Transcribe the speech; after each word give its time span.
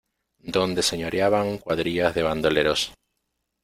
donde 0.39 0.81
señoreaban 0.81 1.59
cuadrillas 1.59 2.15
de 2.15 2.23
bandoleros: 2.23 2.91